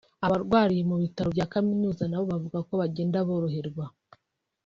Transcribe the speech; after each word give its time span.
Abarwariye 0.25 0.83
mu 0.89 0.95
bitaro 1.03 1.29
bya 1.35 1.47
kaminuza 1.53 2.03
na 2.07 2.17
bo 2.19 2.25
bavuga 2.31 2.59
ko 2.67 2.73
bagenda 2.81 3.17
boroherwa 3.27 3.85